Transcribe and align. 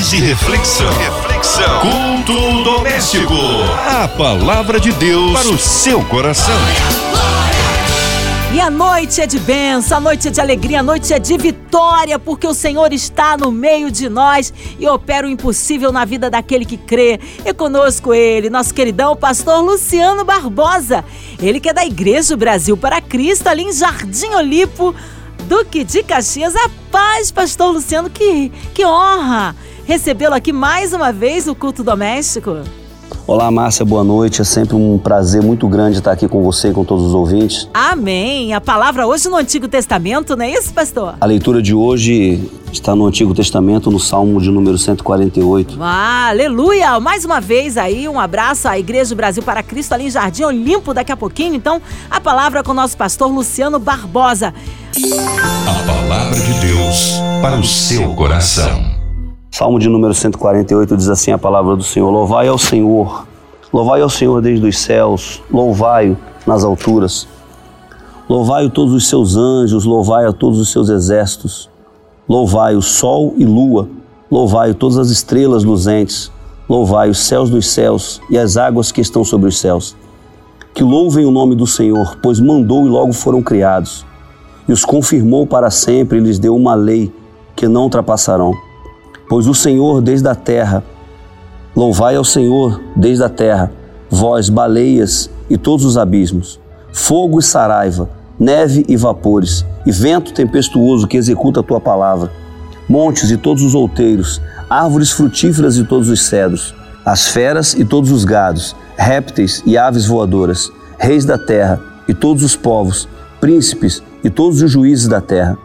Orações 0.00 0.12
e 0.14 0.16
reflexão. 0.16 0.90
Reflexão. 0.92 1.80
Culto 1.80 2.64
doméstico. 2.64 3.34
A 3.86 4.08
palavra 4.08 4.80
de 4.80 4.92
Deus 4.92 5.32
para 5.32 5.48
o 5.50 5.58
seu 5.58 6.02
coração. 6.06 6.56
E 8.54 8.60
a 8.60 8.70
noite 8.70 9.20
é 9.20 9.26
de 9.26 9.38
bênção, 9.38 9.98
a 9.98 10.00
noite 10.00 10.28
é 10.28 10.30
de 10.30 10.40
alegria, 10.40 10.80
a 10.80 10.82
noite 10.82 11.12
é 11.12 11.18
de 11.18 11.36
vitória, 11.36 12.18
porque 12.18 12.46
o 12.46 12.54
Senhor 12.54 12.92
está 12.94 13.36
no 13.36 13.52
meio 13.52 13.90
de 13.90 14.08
nós 14.08 14.52
e 14.78 14.88
opera 14.88 15.26
o 15.26 15.30
impossível 15.30 15.92
na 15.92 16.06
vida 16.06 16.30
daquele 16.30 16.64
que 16.64 16.78
crê. 16.78 17.20
E 17.44 17.52
conosco 17.52 18.14
ele, 18.14 18.48
nosso 18.48 18.72
queridão 18.72 19.14
pastor 19.14 19.62
Luciano 19.62 20.24
Barbosa. 20.24 21.04
Ele 21.38 21.60
que 21.60 21.68
é 21.68 21.74
da 21.74 21.84
Igreja 21.84 22.36
Brasil 22.36 22.76
para 22.76 23.02
Cristo, 23.02 23.48
ali 23.48 23.64
em 23.64 23.72
Jardim 23.72 24.30
Olipo, 24.30 24.94
Duque 25.42 25.84
de 25.84 26.02
Caxias. 26.02 26.56
A 26.56 26.70
paz, 26.90 27.30
pastor 27.30 27.72
Luciano, 27.72 28.08
que, 28.08 28.50
que 28.72 28.84
honra 28.84 29.54
recebê-lo 29.90 30.36
aqui 30.36 30.52
mais 30.52 30.92
uma 30.92 31.12
vez 31.12 31.46
no 31.46 31.54
culto 31.54 31.82
doméstico. 31.82 32.58
Olá, 33.26 33.50
Márcia, 33.50 33.84
boa 33.84 34.04
noite. 34.04 34.40
É 34.40 34.44
sempre 34.44 34.76
um 34.76 34.96
prazer 34.96 35.42
muito 35.42 35.66
grande 35.66 35.98
estar 35.98 36.12
aqui 36.12 36.28
com 36.28 36.44
você 36.44 36.68
e 36.68 36.72
com 36.72 36.84
todos 36.84 37.06
os 37.06 37.12
ouvintes. 37.12 37.68
Amém. 37.74 38.54
A 38.54 38.60
palavra 38.60 39.04
hoje 39.04 39.28
no 39.28 39.34
Antigo 39.34 39.66
Testamento, 39.66 40.36
não 40.36 40.44
é 40.44 40.52
isso, 40.52 40.72
pastor? 40.72 41.16
A 41.20 41.26
leitura 41.26 41.60
de 41.60 41.74
hoje 41.74 42.40
está 42.72 42.94
no 42.94 43.04
Antigo 43.04 43.34
Testamento, 43.34 43.90
no 43.90 43.98
Salmo 43.98 44.40
de 44.40 44.48
número 44.48 44.78
148. 44.78 45.76
Ah, 45.80 46.28
aleluia! 46.28 47.00
Mais 47.00 47.24
uma 47.24 47.40
vez 47.40 47.76
aí, 47.76 48.08
um 48.08 48.20
abraço 48.20 48.68
à 48.68 48.78
Igreja 48.78 49.10
do 49.10 49.16
Brasil 49.16 49.42
para 49.42 49.60
Cristo 49.60 49.92
ali 49.92 50.06
em 50.06 50.10
Jardim 50.10 50.44
Olimpo 50.44 50.94
daqui 50.94 51.10
a 51.10 51.16
pouquinho. 51.16 51.56
Então, 51.56 51.82
a 52.08 52.20
palavra 52.20 52.62
com 52.62 52.70
o 52.70 52.74
nosso 52.74 52.96
pastor 52.96 53.28
Luciano 53.28 53.80
Barbosa. 53.80 54.54
A 54.94 55.84
palavra 55.84 56.38
de 56.38 56.60
Deus 56.60 57.14
para 57.42 57.58
o 57.58 57.64
seu 57.64 58.14
coração. 58.14 58.89
Salmo 59.52 59.80
de 59.80 59.88
número 59.88 60.14
148 60.14 60.96
diz 60.96 61.08
assim 61.08 61.32
a 61.32 61.38
palavra 61.38 61.76
do 61.76 61.82
Senhor: 61.82 62.08
Louvai 62.08 62.46
ao 62.46 62.56
Senhor, 62.56 63.26
louvai 63.72 64.00
ao 64.00 64.08
Senhor 64.08 64.40
desde 64.40 64.64
os 64.66 64.78
céus, 64.78 65.42
louvai-o 65.50 66.16
nas 66.46 66.64
alturas. 66.64 67.26
Louvai-o 68.28 68.70
todos 68.70 68.94
os 68.94 69.08
seus 69.08 69.36
anjos, 69.36 69.84
louvai 69.84 70.24
a 70.24 70.32
todos 70.32 70.60
os 70.60 70.70
seus 70.70 70.88
exércitos. 70.88 71.68
Louvai 72.28 72.76
o 72.76 72.80
sol 72.80 73.34
e 73.36 73.44
lua, 73.44 73.88
louvai 74.30 74.72
todas 74.72 74.96
as 74.96 75.10
estrelas 75.10 75.64
luzentes, 75.64 76.30
louvai 76.68 77.10
os 77.10 77.18
céus 77.18 77.50
dos 77.50 77.66
céus 77.66 78.20
e 78.30 78.38
as 78.38 78.56
águas 78.56 78.92
que 78.92 79.00
estão 79.00 79.24
sobre 79.24 79.48
os 79.48 79.58
céus. 79.58 79.96
Que 80.72 80.84
louvem 80.84 81.26
o 81.26 81.30
nome 81.32 81.56
do 81.56 81.66
Senhor, 81.66 82.16
pois 82.22 82.38
mandou 82.38 82.86
e 82.86 82.88
logo 82.88 83.12
foram 83.12 83.42
criados. 83.42 84.06
E 84.68 84.72
os 84.72 84.84
confirmou 84.84 85.44
para 85.44 85.70
sempre 85.70 86.18
e 86.18 86.20
lhes 86.20 86.38
deu 86.38 86.54
uma 86.54 86.76
lei 86.76 87.12
que 87.56 87.66
não 87.66 87.82
ultrapassarão 87.82 88.54
Pois 89.30 89.46
o 89.46 89.54
Senhor 89.54 90.02
desde 90.02 90.26
a 90.26 90.34
terra, 90.34 90.82
louvai 91.76 92.16
ao 92.16 92.24
Senhor 92.24 92.80
desde 92.96 93.22
a 93.22 93.28
terra, 93.28 93.70
vós, 94.10 94.48
baleias 94.48 95.30
e 95.48 95.56
todos 95.56 95.84
os 95.84 95.96
abismos, 95.96 96.58
fogo 96.92 97.38
e 97.38 97.42
saraiva, 97.42 98.10
neve 98.36 98.84
e 98.88 98.96
vapores, 98.96 99.64
e 99.86 99.92
vento 99.92 100.32
tempestuoso 100.32 101.06
que 101.06 101.16
executa 101.16 101.60
a 101.60 101.62
tua 101.62 101.80
palavra, 101.80 102.32
montes 102.88 103.30
e 103.30 103.36
todos 103.36 103.62
os 103.62 103.72
outeiros, 103.72 104.42
árvores 104.68 105.12
frutíferas 105.12 105.76
e 105.76 105.84
todos 105.84 106.08
os 106.08 106.22
cedros, 106.22 106.74
as 107.06 107.28
feras 107.28 107.72
e 107.74 107.84
todos 107.84 108.10
os 108.10 108.24
gados, 108.24 108.74
répteis 108.96 109.62
e 109.64 109.78
aves 109.78 110.06
voadoras, 110.06 110.72
reis 110.98 111.24
da 111.24 111.38
terra 111.38 111.80
e 112.08 112.12
todos 112.12 112.42
os 112.42 112.56
povos, 112.56 113.08
príncipes 113.40 114.02
e 114.24 114.28
todos 114.28 114.60
os 114.60 114.72
juízes 114.72 115.06
da 115.06 115.20
terra 115.20 115.56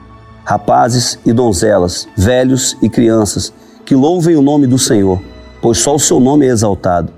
rapazes 0.45 1.19
e 1.25 1.33
donzelas, 1.33 2.07
velhos 2.15 2.77
e 2.81 2.87
crianças, 2.87 3.51
que 3.83 3.95
louvem 3.95 4.35
o 4.35 4.41
nome 4.41 4.67
do 4.67 4.77
Senhor, 4.77 5.19
pois 5.61 5.79
só 5.79 5.95
o 5.95 5.99
seu 5.99 6.19
nome 6.19 6.45
é 6.45 6.49
exaltado. 6.49 7.11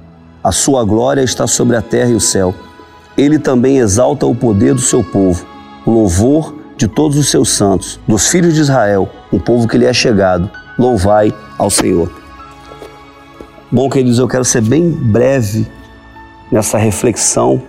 A 0.43 0.51
sua 0.51 0.83
glória 0.85 1.21
está 1.21 1.45
sobre 1.45 1.75
a 1.75 1.81
terra 1.81 2.11
e 2.11 2.15
o 2.15 2.21
céu. 2.21 2.55
Ele 3.17 3.37
também 3.37 3.79
exalta 3.79 4.25
o 4.25 4.33
poder 4.33 4.73
do 4.73 4.81
seu 4.81 5.03
povo, 5.03 5.45
o 5.85 5.91
louvor 5.91 6.55
de 6.77 6.87
todos 6.87 7.17
os 7.17 7.29
seus 7.29 7.49
santos, 7.49 7.99
dos 8.07 8.27
filhos 8.27 8.53
de 8.53 8.61
Israel, 8.61 9.09
um 9.33 9.39
povo 9.39 9.67
que 9.67 9.77
lhe 9.77 9.85
é 9.85 9.93
chegado. 9.93 10.49
Louvai 10.79 11.33
ao 11.57 11.69
Senhor. 11.69 12.11
Bom, 13.69 13.89
queridos, 13.89 14.19
eu 14.19 14.27
quero 14.27 14.45
ser 14.45 14.61
bem 14.61 14.89
breve 14.89 15.67
nessa 16.51 16.77
reflexão 16.77 17.61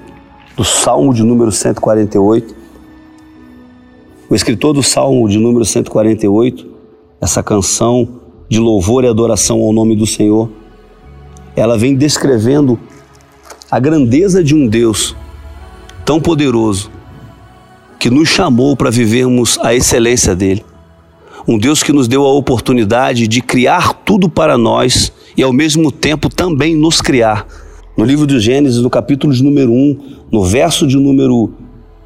do 0.57 0.63
Salmo 0.63 1.13
de 1.13 1.23
número 1.25 1.51
148 1.51 2.58
o 4.29 4.35
escritor 4.35 4.75
do 4.75 4.83
Salmo 4.83 5.27
de 5.29 5.39
número 5.39 5.65
148, 5.65 6.67
essa 7.21 7.43
canção 7.43 8.21
de 8.49 8.61
louvor 8.61 9.05
e 9.05 9.09
adoração 9.09 9.61
ao 9.61 9.73
nome 9.73 9.97
do 9.97 10.07
Senhor, 10.07 10.51
ela 11.57 11.79
vem 11.79 11.95
descrevendo 11.95 12.79
a 13.71 13.81
grandeza 13.81 14.45
de 14.45 14.55
um 14.55 14.67
Deus 14.67 15.17
tão 16.05 16.21
poderoso 16.21 16.91
que 17.99 18.11
nos 18.11 18.29
chamou 18.29 18.77
para 18.77 18.91
vivermos 18.91 19.59
a 19.63 19.75
excelência 19.75 20.37
dele. 20.37 20.65
Um 21.47 21.59
Deus 21.59 21.83
que 21.83 21.93
nos 21.93 22.07
deu 22.07 22.25
a 22.27 22.33
oportunidade 22.33 23.27
de 23.27 23.41
criar 23.41 23.95
tudo 24.05 24.29
para 24.29 24.59
nós 24.59 25.11
e 25.37 25.43
ao 25.43 25.53
mesmo 25.53 25.91
tempo 25.91 26.29
também 26.29 26.77
nos 26.77 27.01
criar. 27.01 27.47
No 27.97 28.05
livro 28.05 28.27
de 28.27 28.39
Gênesis, 28.39 28.83
no 28.83 28.91
capítulo 28.91 29.33
de 29.33 29.43
número 29.43 29.73
1, 29.73 29.99
no 30.31 30.45
verso 30.45 30.87
de 30.87 30.97
número 30.97 31.51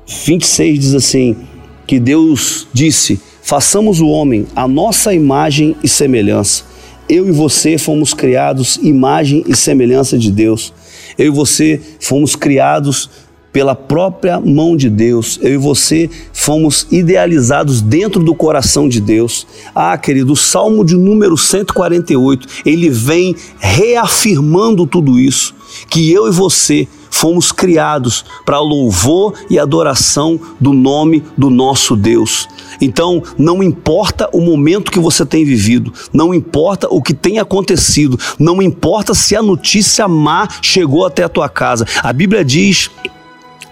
26, 0.06 0.78
diz 0.78 0.94
assim: 0.94 1.36
que 1.86 1.98
Deus 1.98 2.66
disse: 2.72 3.20
façamos 3.42 4.00
o 4.00 4.08
homem 4.08 4.46
a 4.54 4.66
nossa 4.66 5.12
imagem 5.12 5.76
e 5.82 5.88
semelhança. 5.88 6.64
Eu 7.08 7.28
e 7.28 7.32
você 7.32 7.76
fomos 7.76 8.14
criados 8.14 8.78
imagem 8.82 9.44
e 9.46 9.56
semelhança 9.56 10.16
de 10.16 10.30
Deus. 10.30 10.72
Eu 11.18 11.26
e 11.26 11.30
você 11.30 11.80
fomos 12.00 12.34
criados 12.34 13.10
pela 13.52 13.74
própria 13.74 14.40
mão 14.40 14.76
de 14.76 14.88
Deus. 14.88 15.38
Eu 15.42 15.54
e 15.54 15.56
você 15.58 16.08
fomos 16.32 16.86
idealizados 16.90 17.82
dentro 17.82 18.22
do 18.22 18.34
coração 18.34 18.88
de 18.88 19.00
Deus. 19.00 19.46
Ah, 19.74 19.96
querido, 19.98 20.32
o 20.32 20.36
Salmo 20.36 20.84
de 20.84 20.96
número 20.96 21.36
148, 21.36 22.48
ele 22.64 22.88
vem 22.88 23.36
reafirmando 23.58 24.86
tudo 24.86 25.18
isso, 25.18 25.54
que 25.90 26.10
eu 26.10 26.26
e 26.28 26.30
você 26.30 26.88
fomos 27.12 27.52
criados 27.52 28.24
para 28.44 28.58
louvor 28.58 29.34
e 29.48 29.58
adoração 29.58 30.40
do 30.58 30.72
nome 30.72 31.22
do 31.36 31.50
nosso 31.50 31.94
Deus. 31.94 32.48
Então, 32.80 33.22
não 33.38 33.62
importa 33.62 34.28
o 34.32 34.40
momento 34.40 34.90
que 34.90 34.98
você 34.98 35.24
tem 35.24 35.44
vivido, 35.44 35.92
não 36.12 36.34
importa 36.34 36.88
o 36.90 37.00
que 37.00 37.14
tem 37.14 37.38
acontecido, 37.38 38.18
não 38.38 38.60
importa 38.60 39.14
se 39.14 39.36
a 39.36 39.42
notícia 39.42 40.08
má 40.08 40.48
chegou 40.60 41.04
até 41.04 41.22
a 41.22 41.28
tua 41.28 41.48
casa. 41.48 41.86
A 42.02 42.12
Bíblia 42.12 42.44
diz 42.44 42.90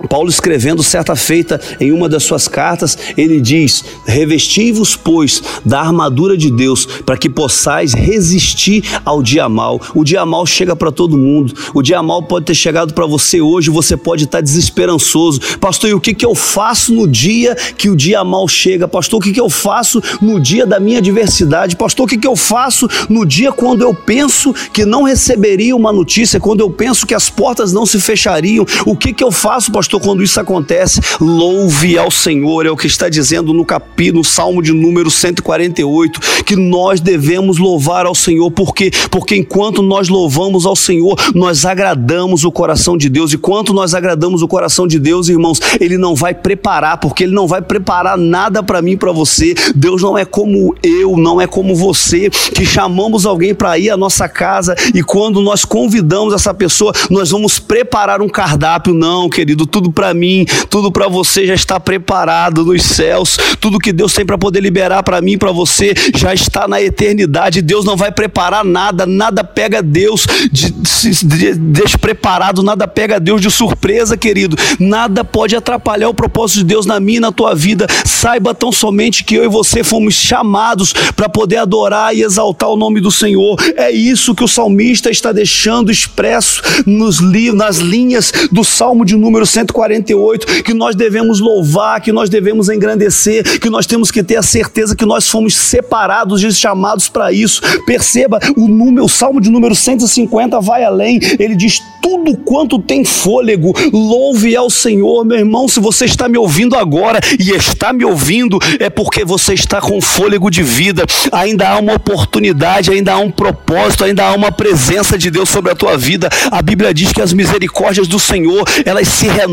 Paulo 0.09 0.31
escrevendo 0.31 0.83
certa 0.83 1.15
feita 1.15 1.61
em 1.79 1.93
uma 1.93 2.09
das 2.09 2.23
suas 2.23 2.49
cartas, 2.49 2.97
ele 3.17 3.41
diz: 3.41 3.85
Revesti-vos, 4.07 4.97
pois, 4.97 5.43
da 5.65 5.81
armadura 5.81 6.37
de 6.37 6.51
Deus, 6.51 6.87
para 7.05 7.17
que 7.17 7.29
possais 7.29 7.93
resistir 7.93 8.85
ao 9.05 9.23
dia 9.23 9.49
mal. 9.49 9.81
O 9.95 10.05
dia 10.05 10.25
mal 10.25 10.47
chega 10.47 10.75
para 10.75 10.91
todo 10.91 11.19
mundo. 11.19 11.53
O 11.75 11.83
dia 11.83 12.03
mal 12.03 12.23
pode 12.23 12.47
ter 12.47 12.55
chegado 12.55 12.95
para 12.95 13.07
você 13.07 13.41
hoje, 13.41 13.71
você 13.71 13.97
pode 13.97 14.25
estar 14.25 14.41
desesperançoso. 14.41 15.41
Pastor, 15.59 15.91
e 15.91 15.95
o 15.95 16.01
que, 16.01 16.15
que 16.15 16.25
eu 16.25 16.35
faço 16.35 16.95
no 16.95 17.07
dia 17.07 17.55
que 17.55 17.91
o 17.91 17.97
dia 17.97 18.25
mal 18.25 18.49
chega? 18.49 18.89
Pastor, 18.89 19.19
o 19.19 19.23
que, 19.23 19.33
que 19.33 19.41
eu 19.41 19.51
faço 19.51 20.03
no 20.21 20.41
dia 20.41 20.67
da 20.67 20.81
minha 20.81 20.99
adversidade? 20.99 21.77
Pastor, 21.77 22.07
o 22.07 22.09
que, 22.09 22.19
que 22.19 22.29
eu 22.29 22.37
faço 22.37 22.89
no 23.09 23.27
dia 23.27 23.53
quando 23.53 23.83
eu 23.83 23.95
penso 23.95 24.55
que 24.73 24.85
não 24.85 25.03
receberia 25.03 25.77
uma 25.77 25.93
notícia, 25.93 26.41
quando 26.41 26.61
eu 26.61 26.71
penso 26.71 27.07
que 27.07 27.15
as 27.15 27.29
portas 27.29 27.73
não 27.73 27.85
se 27.85 28.01
fechariam? 28.01 28.65
O 28.87 28.97
que, 28.97 29.13
que 29.13 29.23
eu 29.23 29.31
faço, 29.31 29.71
pastor? 29.71 29.90
Pastor, 29.91 30.01
quando 30.01 30.23
isso 30.23 30.39
acontece, 30.39 31.01
louve 31.21 31.99
ao 31.99 32.13
Senhor, 32.13 32.65
é 32.65 32.71
o 32.71 32.77
que 32.77 32.87
está 32.87 33.09
dizendo 33.09 33.53
no 33.53 33.65
capítulo, 33.65 34.19
no 34.19 34.25
Salmo 34.25 34.63
de 34.63 34.73
número 34.73 35.11
148, 35.11 36.45
que 36.45 36.55
nós 36.55 37.01
devemos 37.01 37.59
louvar 37.59 38.07
ao 38.07 38.15
Senhor, 38.15 38.51
porque 38.53 38.91
porque 39.11 39.35
enquanto 39.35 39.83
nós 39.83 40.09
louvamos 40.09 40.65
ao 40.65 40.77
Senhor, 40.77 41.17
nós 41.35 41.65
agradamos 41.65 42.45
o 42.45 42.53
coração 42.53 42.97
de 42.97 43.09
Deus, 43.09 43.33
e 43.33 43.39
quanto 43.39 43.73
nós 43.73 43.95
agradamos 43.95 44.43
o 44.43 44.49
coração 44.49 44.87
de 44.87 44.99
Deus, 44.99 45.29
irmãos, 45.29 45.59
ele 45.81 45.99
não 45.99 46.15
vai 46.15 46.35
preparar, 46.35 46.99
porque 46.99 47.25
ele 47.25 47.35
não 47.35 47.49
vai 47.49 47.61
preparar 47.61 48.17
nada 48.17 48.63
para 48.63 48.81
mim, 48.81 48.97
para 48.97 49.11
você. 49.11 49.55
Deus 49.75 50.03
não 50.03 50.17
é 50.17 50.25
como 50.25 50.75
eu, 50.83 51.17
não 51.17 51.41
é 51.41 51.47
como 51.47 51.75
você, 51.75 52.31
que 52.31 52.65
chamamos 52.65 53.27
alguém 53.27 53.55
para 53.55 53.77
ir 53.79 53.91
à 53.91 53.97
nossa 53.97 54.29
casa 54.29 54.77
e 54.95 55.03
quando 55.03 55.41
nós 55.41 55.65
convidamos 55.65 56.33
essa 56.33 56.55
pessoa, 56.55 56.93
nós 57.09 57.31
vamos 57.31 57.59
preparar 57.59 58.23
um 58.23 58.29
cardápio, 58.29 58.95
não, 58.95 59.29
querido, 59.29 59.67
tu 59.67 59.80
tudo 59.81 59.91
para 59.91 60.13
mim, 60.13 60.45
tudo 60.69 60.93
para 60.93 61.09
você 61.09 61.47
já 61.47 61.55
está 61.55 61.81
preparado 61.81 62.65
nos 62.67 62.83
céus. 62.83 63.39
Tudo 63.59 63.79
que 63.79 63.93
Deus 63.93 64.13
tem 64.13 64.27
para 64.27 64.37
poder 64.37 64.61
liberar 64.61 65.03
para 65.03 65.23
mim, 65.23 65.39
para 65.39 65.51
você, 65.51 65.95
já 66.15 66.35
está 66.35 66.69
na 66.69 66.83
eternidade. 66.83 67.63
Deus 67.63 67.85
não 67.85 67.97
vai 67.97 68.13
preparar 68.13 68.63
nada, 68.63 69.07
nada 69.07 69.43
pega 69.43 69.83
Deus 69.83 70.27
de, 70.53 70.71
de, 70.71 71.25
de, 71.25 71.55
despreparado, 71.55 72.63
nada 72.63 72.87
pega 72.87 73.19
Deus 73.19 73.41
de 73.41 73.51
surpresa, 73.51 74.19
querido. 74.19 74.55
Nada 74.79 75.25
pode 75.25 75.57
atrapalhar 75.57 76.11
o 76.11 76.15
propósito 76.15 76.59
de 76.59 76.65
Deus 76.65 76.85
na 76.85 77.01
minha 77.01 77.17
e 77.17 77.21
na 77.21 77.33
tua 77.33 77.55
vida. 77.55 77.87
Saiba 78.05 78.55
tão 78.55 78.71
somente 78.71 79.25
que 79.25 79.35
eu 79.35 79.45
e 79.45 79.49
você 79.49 79.83
fomos 79.83 80.15
chamados 80.15 80.93
para 81.17 81.29
poder 81.29 81.57
adorar 81.57 82.15
e 82.15 82.23
exaltar 82.23 82.69
o 82.69 82.77
nome 82.77 83.01
do 83.01 83.11
Senhor. 83.11 83.57
É 83.77 83.91
isso 83.91 84.35
que 84.35 84.45
o 84.45 84.49
salmista 84.49 85.11
está 85.11 85.33
deixando 85.33 85.91
expresso 85.91 86.63
nos 86.85 87.19
nas 87.55 87.79
linhas 87.79 88.31
do 88.53 88.63
Salmo 88.63 89.05
de 89.05 89.17
número 89.17 89.47
148, 89.61 90.63
que 90.63 90.75
nós 90.75 90.95
devemos 90.95 91.41
louvar, 91.41 92.01
que 92.01 92.13
nós 92.13 92.29
devemos 92.29 92.69
engrandecer, 92.69 93.61
que 93.61 93.69
nós 93.69 93.87
temos 93.87 94.11
que 94.11 94.23
ter 94.23 94.37
a 94.37 94.43
certeza 94.43 94.97
que 94.97 95.05
nós 95.05 95.29
fomos 95.29 95.55
separados 95.55 96.43
e 96.43 96.53
chamados 96.53 97.09
para 97.09 97.33
isso. 97.33 97.61
Perceba, 97.85 98.39
o 98.57 98.67
número, 98.67 99.05
o 99.05 99.09
Salmo 99.09 99.41
de 99.41 99.51
número 99.51 99.75
150 99.75 100.61
vai 100.61 100.85
além. 100.85 101.21
Ele 101.39 101.55
diz: 101.55 101.81
"Tudo 102.03 102.37
quanto 102.39 102.79
tem 102.79 103.05
fôlego, 103.05 103.73
louve 103.93 104.57
ao 104.57 104.71
Senhor". 104.71 105.25
Meu 105.25 105.39
irmão, 105.39 105.69
se 105.69 105.81
você 105.81 106.05
está 106.05 106.29
me 106.29 106.39
ouvindo 106.39 106.77
agora 106.77 107.21
e 107.39 107.51
está 107.51 107.93
me 107.93 108.05
ouvindo, 108.05 108.59
é 108.79 108.89
porque 108.89 109.25
você 109.25 109.55
está 109.55 109.81
com 109.81 110.01
fôlego 110.01 110.51
de 110.51 110.63
vida. 110.63 111.05
Ainda 111.33 111.69
há 111.69 111.79
uma 111.79 111.95
oportunidade, 111.95 112.91
ainda 112.91 113.13
há 113.13 113.19
um 113.19 113.31
propósito, 113.31 114.05
ainda 114.05 114.25
há 114.25 114.35
uma 114.35 114.51
presença 114.51 115.19
de 115.19 115.31
Deus 115.31 115.49
sobre 115.49 115.71
a 115.71 115.75
tua 115.75 115.97
vida. 115.97 116.29
A 116.51 116.63
Bíblia 116.63 116.95
diz 116.95 117.13
que 117.13 117.21
as 117.21 117.33
misericórdias 117.33 118.09
do 118.09 118.19
Senhor, 118.19 118.65
elas 118.85 119.09
se 119.09 119.27
renovam 119.27 119.50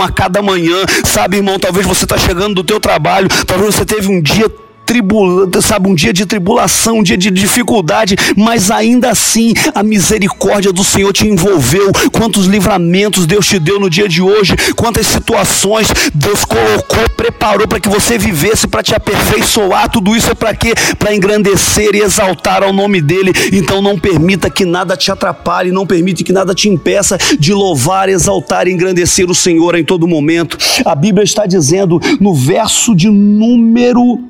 a 0.00 0.10
cada 0.10 0.40
manhã. 0.42 0.76
Sabe, 1.04 1.38
irmão, 1.38 1.58
talvez 1.58 1.86
você 1.86 2.04
está 2.04 2.16
chegando 2.16 2.54
do 2.54 2.64
teu 2.64 2.80
trabalho, 2.80 3.28
talvez 3.46 3.74
você 3.74 3.84
teve 3.84 4.08
um 4.08 4.20
dia 4.20 4.48
tribulando, 4.90 5.62
sabe, 5.62 5.88
um 5.88 5.94
dia 5.94 6.12
de 6.12 6.26
tribulação, 6.26 6.98
um 6.98 7.02
dia 7.04 7.16
de 7.16 7.30
dificuldade, 7.30 8.16
mas 8.36 8.72
ainda 8.72 9.08
assim 9.08 9.52
a 9.72 9.84
misericórdia 9.84 10.72
do 10.72 10.82
Senhor 10.82 11.12
te 11.12 11.28
envolveu. 11.28 11.92
Quantos 12.10 12.46
livramentos 12.46 13.24
Deus 13.24 13.46
te 13.46 13.60
deu 13.60 13.78
no 13.78 13.88
dia 13.88 14.08
de 14.08 14.20
hoje, 14.20 14.56
quantas 14.74 15.06
situações 15.06 15.86
Deus 16.12 16.44
colocou, 16.44 17.08
preparou 17.16 17.68
para 17.68 17.78
que 17.78 17.88
você 17.88 18.18
vivesse, 18.18 18.66
para 18.66 18.82
te 18.82 18.92
aperfeiçoar. 18.92 19.88
Tudo 19.88 20.16
isso 20.16 20.28
é 20.28 20.34
para 20.34 20.56
quê? 20.56 20.74
Para 20.98 21.14
engrandecer 21.14 21.94
e 21.94 22.00
exaltar 22.00 22.64
ao 22.64 22.72
nome 22.72 23.00
dele. 23.00 23.30
Então 23.52 23.80
não 23.80 23.96
permita 23.96 24.50
que 24.50 24.64
nada 24.64 24.96
te 24.96 25.12
atrapalhe, 25.12 25.70
não 25.70 25.86
permite 25.86 26.24
que 26.24 26.32
nada 26.32 26.52
te 26.52 26.68
impeça 26.68 27.16
de 27.38 27.52
louvar, 27.52 28.08
exaltar 28.08 28.66
e 28.66 28.72
engrandecer 28.72 29.30
o 29.30 29.36
Senhor 29.36 29.76
em 29.76 29.84
todo 29.84 30.08
momento. 30.08 30.58
A 30.84 30.96
Bíblia 30.96 31.22
está 31.22 31.46
dizendo 31.46 32.00
no 32.18 32.34
verso 32.34 32.92
de 32.92 33.08
número 33.08 34.28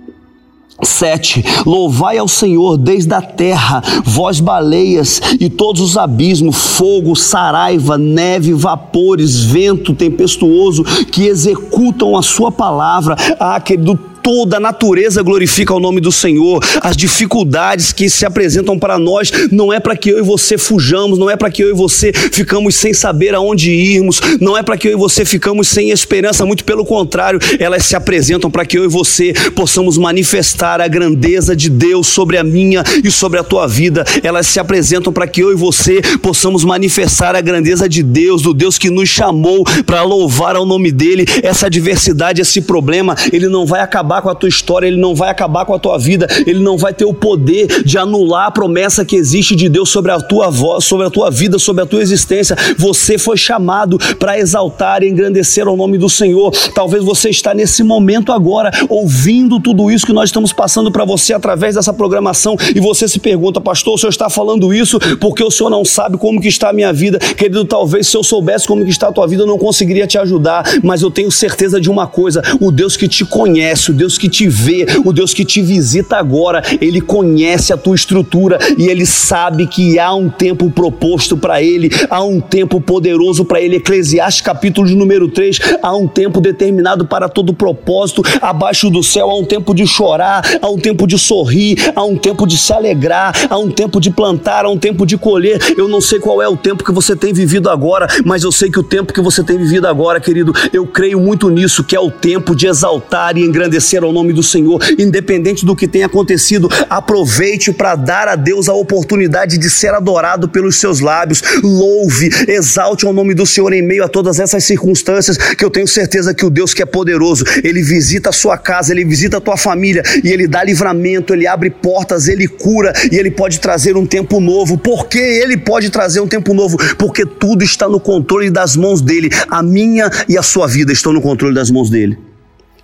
7. 0.82 1.44
Louvai 1.66 2.18
ao 2.18 2.28
Senhor 2.28 2.76
desde 2.76 3.12
a 3.14 3.22
terra, 3.22 3.82
vós 4.04 4.40
baleias 4.40 5.20
e 5.38 5.48
todos 5.48 5.80
os 5.80 5.96
abismos, 5.96 6.56
fogo, 6.56 7.14
saraiva, 7.14 7.96
neve, 7.98 8.52
vapores, 8.52 9.44
vento 9.44 9.94
tempestuoso 9.94 10.84
que 10.84 11.26
executam 11.26 12.16
a 12.16 12.22
sua 12.22 12.50
palavra. 12.50 13.16
Ah, 13.38 13.60
querido, 13.60 13.98
toda 14.22 14.56
a 14.58 14.60
natureza 14.60 15.22
glorifica 15.22 15.74
o 15.74 15.80
nome 15.80 16.00
do 16.00 16.12
Senhor. 16.12 16.62
As 16.82 16.96
dificuldades 16.96 17.92
que 17.92 18.08
se 18.08 18.24
apresentam 18.24 18.78
para 18.78 18.98
nós 18.98 19.30
não 19.50 19.72
é 19.72 19.80
para 19.80 19.96
que 19.96 20.10
eu 20.10 20.18
e 20.18 20.22
você 20.22 20.56
fujamos, 20.56 21.18
não 21.18 21.30
é 21.30 21.36
para 21.36 21.50
que 21.50 21.62
eu 21.62 21.70
e 21.70 21.72
você 21.72 22.12
ficamos 22.12 22.74
sem 22.74 22.92
saber 22.92 23.34
aonde 23.34 23.70
irmos, 23.70 24.20
não 24.40 24.56
é 24.56 24.62
para 24.62 24.76
que 24.76 24.88
eu 24.88 24.92
e 24.92 24.96
você 24.96 25.24
ficamos 25.24 25.68
sem 25.68 25.90
esperança, 25.90 26.46
muito 26.46 26.64
pelo 26.64 26.84
contrário, 26.84 27.40
elas 27.58 27.84
se 27.84 27.96
apresentam 27.96 28.50
para 28.50 28.64
que 28.64 28.78
eu 28.78 28.84
e 28.84 28.88
você 28.88 29.32
possamos 29.54 29.96
manifestar 29.98 30.80
a 30.80 30.88
grandeza 30.88 31.54
de 31.56 31.70
Deus 31.70 32.06
sobre 32.06 32.36
a 32.36 32.44
minha 32.44 32.82
e 33.02 33.10
sobre 33.10 33.38
a 33.38 33.44
tua 33.44 33.66
vida. 33.66 34.04
Elas 34.22 34.46
se 34.46 34.60
apresentam 34.60 35.12
para 35.12 35.26
que 35.26 35.42
eu 35.42 35.52
e 35.52 35.54
você 35.54 36.00
possamos 36.22 36.64
manifestar 36.64 37.34
a 37.34 37.40
grandeza 37.40 37.88
de 37.88 38.02
Deus, 38.02 38.42
do 38.42 38.52
Deus 38.52 38.78
que 38.78 38.90
nos 38.90 39.08
chamou 39.08 39.64
para 39.86 40.02
louvar 40.02 40.56
ao 40.56 40.66
nome 40.66 40.92
dele. 40.92 41.24
Essa 41.42 41.66
adversidade, 41.66 42.40
esse 42.40 42.60
problema, 42.60 43.14
ele 43.32 43.48
não 43.48 43.64
vai 43.66 43.80
acabar 43.80 44.09
acabar 44.10 44.22
com 44.22 44.28
a 44.28 44.34
tua 44.34 44.48
história, 44.48 44.88
ele 44.88 44.96
não 44.96 45.14
vai 45.14 45.30
acabar 45.30 45.64
com 45.64 45.72
a 45.72 45.78
tua 45.78 45.96
vida, 45.96 46.26
ele 46.44 46.58
não 46.58 46.76
vai 46.76 46.92
ter 46.92 47.04
o 47.04 47.14
poder 47.14 47.84
de 47.84 47.96
anular 47.96 48.46
a 48.46 48.50
promessa 48.50 49.04
que 49.04 49.14
existe 49.14 49.54
de 49.54 49.68
Deus 49.68 49.88
sobre 49.88 50.10
a 50.10 50.18
tua 50.18 50.50
voz, 50.50 50.84
sobre 50.84 51.06
a 51.06 51.10
tua 51.10 51.30
vida, 51.30 51.58
sobre 51.58 51.84
a 51.84 51.86
tua 51.86 52.02
existência. 52.02 52.56
Você 52.76 53.16
foi 53.16 53.36
chamado 53.36 53.98
para 54.18 54.38
exaltar 54.38 55.04
e 55.04 55.08
engrandecer 55.08 55.68
o 55.68 55.76
nome 55.76 55.96
do 55.96 56.08
Senhor. 56.08 56.50
Talvez 56.74 57.04
você 57.04 57.30
está 57.30 57.54
nesse 57.54 57.84
momento 57.84 58.32
agora 58.32 58.70
ouvindo 58.88 59.60
tudo 59.60 59.90
isso 59.90 60.04
que 60.04 60.12
nós 60.12 60.30
estamos 60.30 60.52
passando 60.52 60.90
para 60.90 61.04
você 61.04 61.32
através 61.32 61.76
dessa 61.76 61.92
programação 61.92 62.56
e 62.74 62.80
você 62.80 63.06
se 63.06 63.20
pergunta, 63.20 63.60
pastor, 63.60 63.94
o 63.94 63.98
senhor 63.98 64.10
está 64.10 64.28
falando 64.28 64.74
isso 64.74 64.98
porque 65.20 65.44
o 65.44 65.50
senhor 65.50 65.70
não 65.70 65.84
sabe 65.84 66.16
como 66.16 66.40
que 66.40 66.48
está 66.48 66.70
a 66.70 66.72
minha 66.72 66.92
vida. 66.92 67.18
Querido, 67.18 67.64
talvez 67.64 68.08
se 68.08 68.16
eu 68.16 68.24
soubesse 68.24 68.66
como 68.66 68.84
que 68.84 68.90
está 68.90 69.08
a 69.08 69.12
tua 69.12 69.26
vida, 69.28 69.44
eu 69.44 69.46
não 69.46 69.58
conseguiria 69.58 70.06
te 70.06 70.18
ajudar, 70.18 70.64
mas 70.82 71.02
eu 71.02 71.10
tenho 71.10 71.30
certeza 71.30 71.80
de 71.80 71.88
uma 71.88 72.06
coisa, 72.06 72.42
o 72.60 72.72
Deus 72.72 72.96
que 72.96 73.06
te 73.06 73.24
conhece, 73.24 73.90
o 73.90 73.99
Deus 74.00 74.16
que 74.16 74.30
te 74.30 74.48
vê, 74.48 74.86
o 75.04 75.12
Deus 75.12 75.34
que 75.34 75.44
te 75.44 75.60
visita 75.60 76.16
agora, 76.16 76.62
ele 76.80 77.02
conhece 77.02 77.70
a 77.70 77.76
tua 77.76 77.94
estrutura 77.94 78.58
e 78.78 78.86
ele 78.86 79.04
sabe 79.04 79.66
que 79.66 79.98
há 79.98 80.14
um 80.14 80.30
tempo 80.30 80.70
proposto 80.70 81.36
para 81.36 81.62
ele, 81.62 81.90
há 82.08 82.24
um 82.24 82.40
tempo 82.40 82.80
poderoso 82.80 83.44
para 83.44 83.60
ele. 83.60 83.76
Eclesiastes 83.76 84.40
capítulo 84.40 84.86
de 84.86 84.94
número 84.94 85.28
3, 85.28 85.58
há 85.82 85.94
um 85.94 86.08
tempo 86.08 86.40
determinado 86.40 87.06
para 87.06 87.28
todo 87.28 87.52
propósito, 87.52 88.22
abaixo 88.40 88.88
do 88.88 89.02
céu 89.02 89.30
há 89.30 89.36
um 89.36 89.44
tempo 89.44 89.74
de 89.74 89.86
chorar, 89.86 90.42
há 90.62 90.70
um 90.70 90.78
tempo 90.78 91.06
de 91.06 91.18
sorrir, 91.18 91.76
há 91.94 92.02
um 92.02 92.16
tempo 92.16 92.46
de 92.46 92.56
se 92.56 92.72
alegrar, 92.72 93.48
há 93.50 93.58
um 93.58 93.70
tempo 93.70 94.00
de 94.00 94.10
plantar, 94.10 94.64
há 94.64 94.70
um 94.70 94.78
tempo 94.78 95.04
de 95.04 95.18
colher. 95.18 95.60
Eu 95.76 95.88
não 95.88 96.00
sei 96.00 96.18
qual 96.18 96.40
é 96.40 96.48
o 96.48 96.56
tempo 96.56 96.82
que 96.82 96.90
você 96.90 97.14
tem 97.14 97.34
vivido 97.34 97.68
agora, 97.68 98.06
mas 98.24 98.44
eu 98.44 98.50
sei 98.50 98.70
que 98.70 98.78
o 98.78 98.82
tempo 98.82 99.12
que 99.12 99.20
você 99.20 99.44
tem 99.44 99.58
vivido 99.58 99.86
agora, 99.86 100.18
querido, 100.18 100.54
eu 100.72 100.86
creio 100.86 101.20
muito 101.20 101.50
nisso, 101.50 101.84
que 101.84 101.94
é 101.94 102.00
o 102.00 102.10
tempo 102.10 102.56
de 102.56 102.66
exaltar 102.66 103.36
e 103.36 103.42
engrandecer 103.42 103.89
engrandecer 103.90 104.02
ao 104.02 104.12
nome 104.12 104.32
do 104.32 104.42
Senhor, 104.42 104.80
independente 104.98 105.64
do 105.64 105.74
que 105.74 105.88
tenha 105.88 106.06
acontecido. 106.06 106.68
Aproveite 106.88 107.72
para 107.72 107.96
dar 107.96 108.28
a 108.28 108.36
Deus 108.36 108.68
a 108.68 108.74
oportunidade 108.74 109.58
de 109.58 109.68
ser 109.68 109.92
adorado 109.94 110.48
pelos 110.48 110.76
seus 110.76 111.00
lábios. 111.00 111.42
Louve, 111.62 112.30
exalte 112.48 113.06
ao 113.06 113.12
nome 113.12 113.34
do 113.34 113.46
Senhor 113.46 113.72
em 113.72 113.82
meio 113.82 114.04
a 114.04 114.08
todas 114.08 114.38
essas 114.38 114.64
circunstâncias, 114.64 115.36
que 115.36 115.64
eu 115.64 115.70
tenho 115.70 115.88
certeza 115.88 116.34
que 116.34 116.44
o 116.44 116.50
Deus 116.50 116.72
que 116.74 116.82
é 116.82 116.86
poderoso, 116.86 117.44
ele 117.64 117.82
visita 117.82 118.30
a 118.30 118.32
sua 118.32 118.56
casa, 118.56 118.92
ele 118.92 119.04
visita 119.04 119.38
a 119.38 119.40
tua 119.40 119.56
família 119.56 120.02
e 120.22 120.28
ele 120.28 120.46
dá 120.46 120.62
livramento, 120.62 121.32
ele 121.32 121.46
abre 121.46 121.70
portas, 121.70 122.28
ele 122.28 122.46
cura 122.46 122.92
e 123.10 123.16
ele 123.16 123.30
pode 123.30 123.58
trazer 123.58 123.96
um 123.96 124.06
tempo 124.06 124.40
novo. 124.40 124.78
Por 124.78 125.06
que 125.06 125.18
ele 125.18 125.56
pode 125.56 125.90
trazer 125.90 126.20
um 126.20 126.28
tempo 126.28 126.54
novo? 126.54 126.76
Porque 126.96 127.24
tudo 127.26 127.64
está 127.64 127.88
no 127.88 128.00
controle 128.00 128.50
das 128.50 128.76
mãos 128.76 129.00
dele. 129.00 129.30
A 129.48 129.62
minha 129.62 130.10
e 130.28 130.36
a 130.36 130.42
sua 130.42 130.66
vida 130.66 130.92
estão 130.92 131.12
no 131.12 131.20
controle 131.20 131.54
das 131.54 131.70
mãos 131.70 131.90
dele. 131.90 132.29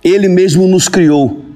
Ele 0.03 0.27
mesmo 0.27 0.67
nos 0.67 0.87
criou 0.87 1.46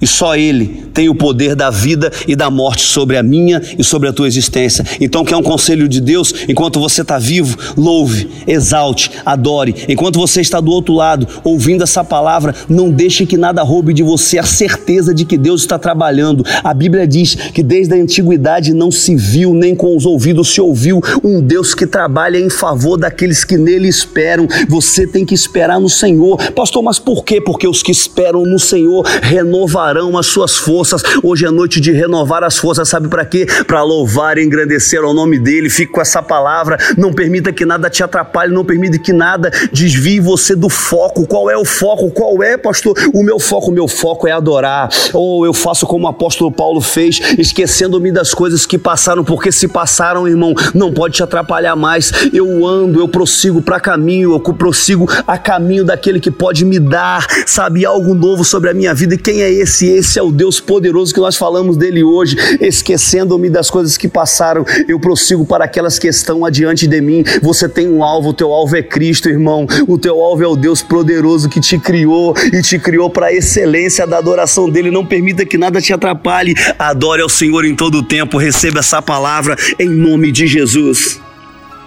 e 0.00 0.06
só 0.06 0.36
Ele 0.36 0.88
tem 0.94 1.08
o 1.08 1.14
poder 1.14 1.54
da 1.54 1.70
vida 1.70 2.10
e 2.26 2.34
da 2.34 2.50
morte 2.50 2.82
sobre 2.82 3.16
a 3.16 3.22
minha 3.22 3.60
e 3.78 3.84
sobre 3.84 4.08
a 4.08 4.12
tua 4.12 4.26
existência. 4.26 4.84
Então, 5.00 5.24
quer 5.24 5.36
um 5.36 5.42
conselho 5.42 5.88
de 5.88 6.00
Deus? 6.00 6.32
Enquanto 6.48 6.80
você 6.80 7.02
está 7.02 7.18
vivo, 7.18 7.56
louve, 7.76 8.28
exalte, 8.46 9.10
adore. 9.24 9.74
Enquanto 9.88 10.18
você 10.18 10.40
está 10.40 10.60
do 10.60 10.70
outro 10.70 10.94
lado, 10.94 11.26
ouvindo 11.44 11.82
essa 11.82 12.04
palavra, 12.04 12.54
não 12.68 12.90
deixe 12.90 13.26
que 13.26 13.36
nada 13.36 13.62
roube 13.62 13.92
de 13.92 14.02
você 14.02 14.38
a 14.38 14.42
certeza 14.42 15.14
de 15.14 15.24
que 15.24 15.36
Deus 15.36 15.62
está 15.62 15.78
trabalhando. 15.78 16.44
A 16.62 16.72
Bíblia 16.72 17.06
diz 17.06 17.34
que 17.34 17.62
desde 17.62 17.94
a 17.94 17.96
antiguidade 17.96 18.72
não 18.72 18.90
se 18.90 19.14
viu, 19.16 19.54
nem 19.54 19.74
com 19.74 19.96
os 19.96 20.06
ouvidos 20.06 20.48
se 20.48 20.60
ouviu, 20.60 21.00
um 21.22 21.40
Deus 21.40 21.74
que 21.74 21.86
trabalha 21.86 22.38
em 22.38 22.50
favor 22.50 22.96
daqueles 22.96 23.44
que 23.44 23.56
nele 23.56 23.88
esperam. 23.88 24.46
Você 24.68 25.06
tem 25.06 25.24
que 25.24 25.34
esperar 25.34 25.80
no 25.80 25.88
Senhor. 25.88 26.36
Pastor, 26.52 26.82
mas 26.82 26.98
por 26.98 27.24
quê? 27.24 27.40
Porque 27.40 27.66
os 27.66 27.82
que 27.82 27.92
esperam 27.92 28.44
no 28.44 28.58
Senhor 28.58 29.04
renovarão 29.22 29.87
renovarão 29.88 30.16
as 30.18 30.26
suas 30.26 30.56
forças. 30.56 31.02
Hoje 31.22 31.46
é 31.46 31.50
noite 31.50 31.80
de 31.80 31.92
renovar 31.92 32.44
as 32.44 32.58
forças, 32.58 32.88
sabe 32.88 33.08
para 33.08 33.24
quê? 33.24 33.46
Para 33.66 33.82
louvar 33.82 34.38
e 34.38 34.44
engrandecer 34.44 35.02
ao 35.02 35.14
nome 35.14 35.38
dele. 35.38 35.70
Fique 35.70 35.92
com 35.92 36.00
essa 36.00 36.22
palavra. 36.22 36.78
Não 36.96 37.12
permita 37.12 37.52
que 37.52 37.64
nada 37.64 37.88
te 37.88 38.02
atrapalhe, 38.02 38.52
não 38.52 38.64
permita 38.64 38.98
que 38.98 39.12
nada 39.12 39.50
desvie 39.72 40.20
você 40.20 40.54
do 40.54 40.68
foco. 40.68 41.26
Qual 41.26 41.50
é 41.50 41.56
o 41.56 41.64
foco? 41.64 42.10
Qual 42.10 42.42
é, 42.42 42.56
pastor? 42.56 42.94
O 43.14 43.22
meu 43.22 43.38
foco, 43.38 43.70
o 43.70 43.74
meu 43.74 43.88
foco 43.88 44.28
é 44.28 44.32
adorar. 44.32 44.88
Ou 45.12 45.46
eu 45.46 45.52
faço 45.52 45.86
como 45.86 46.06
o 46.06 46.08
apóstolo 46.08 46.52
Paulo 46.52 46.80
fez, 46.80 47.20
esquecendo-me 47.38 48.12
das 48.12 48.34
coisas 48.34 48.66
que 48.66 48.78
passaram, 48.78 49.24
porque 49.24 49.50
se 49.50 49.68
passaram, 49.68 50.28
irmão, 50.28 50.54
não 50.74 50.92
pode 50.92 51.14
te 51.14 51.22
atrapalhar 51.22 51.76
mais. 51.76 52.12
Eu 52.32 52.66
ando, 52.66 53.00
eu 53.00 53.08
prossigo 53.08 53.62
para 53.62 53.80
caminho, 53.80 54.32
eu 54.32 54.40
prossigo 54.40 55.08
a 55.26 55.38
caminho 55.38 55.84
daquele 55.84 56.20
que 56.20 56.30
pode 56.30 56.64
me 56.64 56.78
dar, 56.78 57.26
sabe, 57.46 57.84
algo 57.84 58.14
novo 58.14 58.44
sobre 58.44 58.70
a 58.70 58.74
minha 58.74 58.92
vida. 58.94 59.14
E 59.14 59.18
quem 59.18 59.42
é 59.42 59.50
esse? 59.50 59.77
Se 59.78 59.86
esse 59.86 60.18
é 60.18 60.22
o 60.22 60.32
Deus 60.32 60.58
poderoso 60.58 61.14
que 61.14 61.20
nós 61.20 61.36
falamos 61.36 61.76
dele 61.76 62.02
hoje, 62.02 62.36
esquecendo-me 62.60 63.48
das 63.48 63.70
coisas 63.70 63.96
que 63.96 64.08
passaram, 64.08 64.66
eu 64.88 64.98
prossigo 64.98 65.46
para 65.46 65.66
aquelas 65.66 66.00
que 66.00 66.08
estão 66.08 66.44
adiante 66.44 66.84
de 66.84 67.00
mim. 67.00 67.22
Você 67.40 67.68
tem 67.68 67.88
um 67.88 68.02
alvo, 68.02 68.30
o 68.30 68.34
teu 68.34 68.52
alvo 68.52 68.74
é 68.74 68.82
Cristo, 68.82 69.28
irmão. 69.28 69.68
O 69.86 69.96
teu 69.96 70.20
alvo 70.20 70.42
é 70.42 70.48
o 70.48 70.56
Deus 70.56 70.82
poderoso 70.82 71.48
que 71.48 71.60
te 71.60 71.78
criou 71.78 72.34
e 72.52 72.60
te 72.60 72.76
criou 72.76 73.08
para 73.08 73.26
a 73.26 73.32
excelência 73.32 74.04
da 74.04 74.18
adoração 74.18 74.68
dele. 74.68 74.90
Não 74.90 75.06
permita 75.06 75.46
que 75.46 75.56
nada 75.56 75.80
te 75.80 75.92
atrapalhe. 75.92 76.56
Adore 76.76 77.22
ao 77.22 77.28
Senhor 77.28 77.64
em 77.64 77.76
todo 77.76 77.98
o 77.98 78.02
tempo. 78.02 78.36
Receba 78.36 78.80
essa 78.80 79.00
palavra 79.00 79.54
em 79.78 79.88
nome 79.88 80.32
de 80.32 80.48
Jesus. 80.48 81.20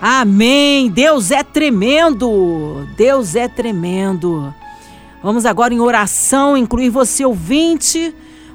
Amém. 0.02 0.90
Deus 0.90 1.30
é 1.30 1.44
tremendo. 1.44 2.88
Deus 2.96 3.36
é 3.36 3.50
tremendo. 3.50 4.54
Vamos 5.24 5.46
agora 5.46 5.72
em 5.72 5.80
oração, 5.80 6.58
incluir 6.58 6.90
você 6.90 7.24
ouvinte, 7.24 8.12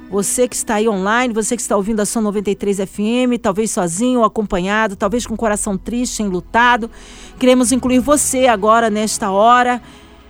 você 0.09 0.49
que 0.49 0.55
está 0.55 0.75
aí 0.75 0.89
online, 0.89 1.33
você 1.33 1.55
que 1.55 1.61
está 1.61 1.77
ouvindo 1.77 2.01
a 2.01 2.05
São 2.05 2.21
93 2.21 2.79
FM, 2.79 3.39
talvez 3.41 3.71
sozinho 3.71 4.19
ou 4.19 4.25
acompanhado, 4.25 4.97
talvez 4.97 5.25
com 5.25 5.33
o 5.33 5.37
coração 5.37 5.77
triste, 5.77 6.21
enlutado. 6.21 6.91
Queremos 7.39 7.71
incluir 7.71 7.99
você 7.99 8.47
agora 8.47 8.89
nesta 8.89 9.31
hora. 9.31 9.81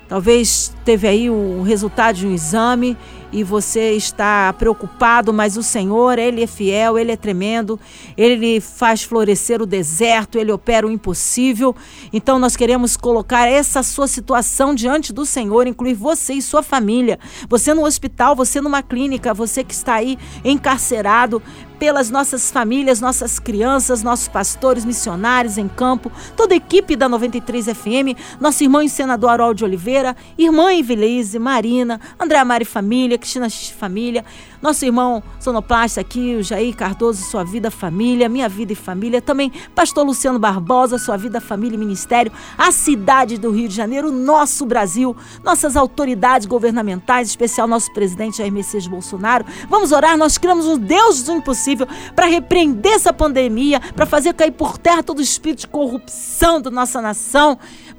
Talvez 0.08 0.72
teve 0.86 1.08
aí 1.08 1.28
o 1.28 1.64
resultado 1.64 2.18
de 2.18 2.28
um 2.28 2.32
exame 2.32 2.96
e 3.32 3.44
você 3.44 3.92
está 3.92 4.52
preocupado, 4.54 5.34
mas 5.34 5.58
o 5.58 5.64
Senhor, 5.64 6.18
Ele 6.18 6.44
é 6.44 6.48
fiel, 6.48 6.98
Ele 6.98 7.12
é 7.12 7.18
tremendo, 7.18 7.80
Ele 8.16 8.62
faz 8.62 9.04
florescer 9.04 9.62
o 9.62 9.66
deserto, 9.66 10.38
Ele 10.38 10.52
opera 10.52 10.88
o 10.88 10.92
impossível. 10.92 11.76
Então 12.12 12.40
nós 12.40 12.56
queremos 12.56 12.96
colocar 12.96 13.48
essa 13.48 13.84
sua 13.84 14.08
situação 14.08 14.74
diante 14.74 15.12
do 15.12 15.26
Senhor, 15.26 15.68
incluir 15.68 15.94
você 15.94 16.34
e 16.34 16.42
sua 16.42 16.64
família. 16.64 17.20
Você 17.50 17.74
no 17.74 17.86
hospital, 17.86 18.36
você 18.36 18.62
numa 18.62 18.82
clínica, 18.82 19.34
você 19.34 19.64
que 19.64 19.74
está 19.74 19.96
aí 19.96 20.18
encarcerado, 20.44 21.42
pelas 21.80 22.10
nossas 22.10 22.52
famílias, 22.52 23.00
nossas 23.00 23.40
crianças, 23.40 24.04
nossos 24.04 24.28
pastores, 24.28 24.84
missionários 24.84 25.58
em 25.58 25.68
campo, 25.68 26.12
toda 26.36 26.54
a 26.54 26.58
equipe 26.58 26.96
da 26.96 27.08
93 27.08 27.66
FM, 27.68 28.18
nosso 28.40 28.64
irmão 28.64 28.82
e 28.82 28.90
senador 28.90 29.30
Harold 29.30 29.64
Oliveira, 29.64 30.16
irmã 30.38 30.74
Ivelise, 30.74 31.40
Marina, 31.40 32.00
André 32.20 32.44
Mari 32.44 32.66
Família, 32.66 33.17
Cristina 33.18 33.48
Família, 33.50 34.24
nosso 34.62 34.86
irmão 34.86 35.22
sonoplasta 35.40 36.02
aqui, 36.02 36.36
o 36.36 36.44
Jair 36.44 36.76
Cardoso, 36.76 37.24
sua 37.24 37.44
vida, 37.44 37.70
família, 37.70 38.28
minha 38.28 38.50
vida 38.50 38.74
e 38.74 38.76
família, 38.76 39.22
também 39.22 39.52
pastor 39.76 40.06
Luciano 40.06 40.40
Barbosa, 40.40 40.98
sua 40.98 41.18
vida, 41.18 41.40
família 41.40 41.76
e 41.76 41.80
ministério, 41.80 42.32
a 42.58 42.72
cidade 42.72 43.38
do 43.38 43.52
Rio 43.52 43.68
de 43.68 43.76
Janeiro, 43.76 44.12
nosso 44.12 44.66
Brasil, 44.66 45.16
nossas 45.44 45.76
autoridades 45.76 46.48
governamentais, 46.48 47.28
em 47.28 47.32
especial 47.32 47.68
nosso 47.68 47.94
presidente 47.94 48.38
Jair 48.38 48.52
Messias 48.52 48.88
Bolsonaro. 48.88 49.46
Vamos 49.70 49.92
orar, 49.92 50.18
nós 50.18 50.38
criamos 50.38 50.66
o 50.66 50.78
Deus 50.78 51.24
do 51.24 51.34
impossível 51.34 51.88
para 52.16 52.26
repreender 52.26 52.94
essa 52.94 53.14
pandemia, 53.14 53.80
para 53.80 54.06
fazer 54.06 54.34
cair 54.34 54.52
por 54.52 54.78
terra 54.78 55.04
todo 55.04 55.20
o 55.20 55.22
espírito 55.22 55.62
de 55.62 55.68
corrupção 55.68 56.62
da 56.62 56.72
nossa 56.72 57.02
nação, 57.02 57.58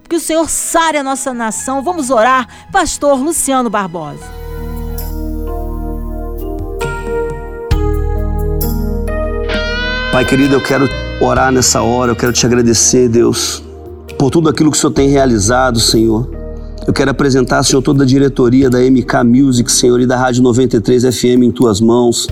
que 0.09 0.17
o 0.17 0.21
Senhor 0.21 0.49
sare 0.49 0.99
a 0.99 1.03
nossa 1.03 1.35
nação. 1.35 1.83
Vamos 1.83 2.11
orar, 2.11 2.71
pastor 2.73 3.19
Luciano 3.19 3.69
Barbosa. 3.69 4.48
Pai 10.19 10.25
querido, 10.25 10.57
eu 10.57 10.61
quero 10.61 10.89
orar 11.21 11.53
nessa 11.53 11.81
hora, 11.81 12.11
eu 12.11 12.17
quero 12.17 12.33
te 12.33 12.45
agradecer, 12.45 13.09
Deus, 13.09 13.63
por 14.19 14.33
tudo 14.33 14.49
aquilo 14.49 14.69
que 14.69 14.77
o 14.77 14.81
Senhor 14.81 14.93
tem 14.93 15.09
realizado, 15.09 15.79
Senhor. 15.79 16.29
Eu 16.85 16.93
quero 16.93 17.09
apresentar, 17.13 17.63
Senhor, 17.63 17.81
toda 17.83 18.03
a 18.03 18.07
diretoria 18.07 18.69
da 18.69 18.81
MK 18.81 19.23
Music, 19.25 19.71
Senhor, 19.71 20.01
e 20.01 20.07
da 20.07 20.17
Rádio 20.17 20.43
93 20.43 21.05
FM 21.17 21.45
em 21.45 21.53
tuas 21.53 21.81
mãos. 21.81 22.27